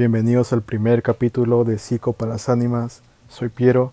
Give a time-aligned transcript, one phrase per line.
[0.00, 3.02] Bienvenidos al primer capítulo de Psico para las Ánimas.
[3.28, 3.92] Soy Piero.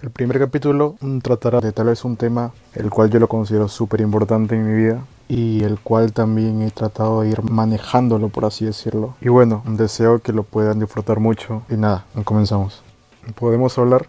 [0.00, 4.02] El primer capítulo tratará de tal vez un tema el cual yo lo considero súper
[4.02, 8.66] importante en mi vida y el cual también he tratado de ir manejándolo, por así
[8.66, 9.16] decirlo.
[9.20, 11.64] Y bueno, deseo que lo puedan disfrutar mucho.
[11.68, 12.84] Y nada, comenzamos.
[13.34, 14.06] ¿Podemos hablar?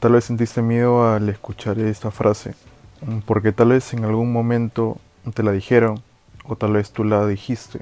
[0.00, 2.54] Tal vez sentiste miedo al escuchar esta frase,
[3.24, 4.98] porque tal vez en algún momento
[5.32, 6.02] te la dijeron
[6.44, 7.80] o tal vez tú la dijiste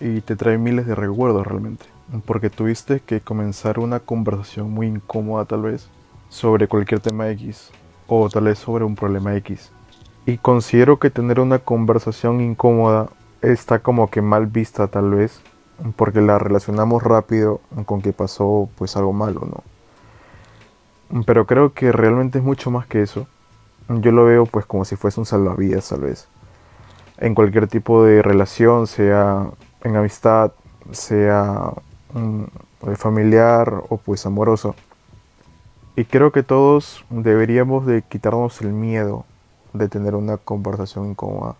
[0.00, 1.86] y te trae miles de recuerdos realmente,
[2.24, 5.88] porque tuviste que comenzar una conversación muy incómoda tal vez
[6.28, 7.70] sobre cualquier tema X
[8.06, 9.70] o tal vez sobre un problema X.
[10.26, 13.08] Y considero que tener una conversación incómoda
[13.42, 15.40] está como que mal vista tal vez,
[15.96, 19.62] porque la relacionamos rápido con que pasó pues algo malo, ¿no?
[21.24, 23.26] Pero creo que realmente es mucho más que eso.
[23.88, 26.28] Yo lo veo pues como si fuese un salvavidas tal vez.
[27.18, 29.50] En cualquier tipo de relación, sea
[29.86, 30.52] en amistad,
[30.90, 31.72] sea
[32.12, 32.44] mm,
[32.96, 34.74] familiar o pues amoroso.
[35.94, 39.24] Y creo que todos deberíamos de quitarnos el miedo
[39.72, 41.56] de tener una conversación incómoda.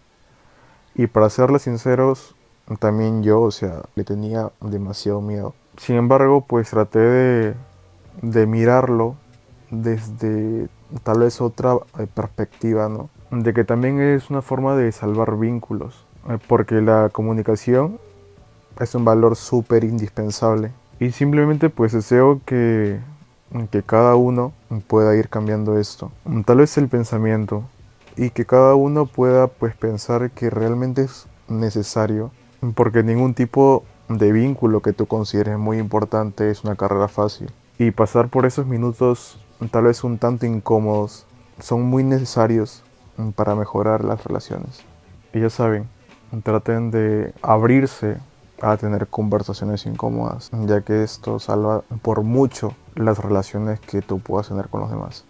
[0.94, 2.34] Y para serles sinceros,
[2.80, 5.54] también yo, o sea, le tenía demasiado miedo.
[5.76, 7.54] Sin embargo, pues traté de,
[8.22, 9.14] de mirarlo
[9.70, 10.68] desde
[11.02, 13.10] tal vez otra eh, perspectiva, ¿no?
[13.30, 17.98] De que también es una forma de salvar vínculos, eh, porque la comunicación
[18.80, 20.72] es un valor súper indispensable.
[20.98, 23.00] Y simplemente pues deseo que,
[23.70, 24.52] que cada uno
[24.86, 26.10] pueda ir cambiando esto.
[26.44, 27.64] Tal vez el pensamiento
[28.16, 32.30] y que cada uno pueda pues pensar que realmente es necesario,
[32.74, 37.50] porque ningún tipo de vínculo que tú consideres muy importante es una carrera fácil.
[37.78, 39.38] Y pasar por esos minutos
[39.70, 41.26] tal vez un tanto incómodos,
[41.58, 42.82] son muy necesarios
[43.34, 44.82] para mejorar las relaciones.
[45.32, 45.88] Y ya saben,
[46.42, 48.18] traten de abrirse
[48.60, 54.48] a tener conversaciones incómodas, ya que esto salva por mucho las relaciones que tú puedas
[54.48, 55.24] tener con los demás.